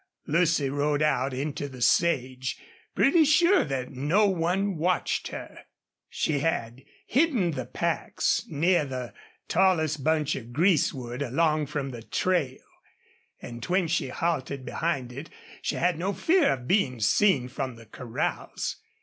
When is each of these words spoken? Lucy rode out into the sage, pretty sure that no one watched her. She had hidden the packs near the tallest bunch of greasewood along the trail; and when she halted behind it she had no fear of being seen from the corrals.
Lucy 0.25 0.67
rode 0.67 1.03
out 1.03 1.31
into 1.31 1.69
the 1.69 1.79
sage, 1.79 2.57
pretty 2.95 3.23
sure 3.23 3.63
that 3.63 3.91
no 3.91 4.25
one 4.25 4.75
watched 4.75 5.27
her. 5.27 5.59
She 6.09 6.39
had 6.39 6.83
hidden 7.05 7.51
the 7.51 7.67
packs 7.67 8.43
near 8.47 8.83
the 8.83 9.13
tallest 9.47 10.03
bunch 10.03 10.35
of 10.35 10.53
greasewood 10.53 11.21
along 11.21 11.65
the 11.65 12.01
trail; 12.01 12.65
and 13.43 13.63
when 13.65 13.87
she 13.87 14.07
halted 14.07 14.65
behind 14.65 15.13
it 15.13 15.29
she 15.61 15.75
had 15.75 15.99
no 15.99 16.13
fear 16.13 16.53
of 16.53 16.67
being 16.67 16.99
seen 16.99 17.47
from 17.47 17.75
the 17.75 17.85
corrals. 17.85 18.77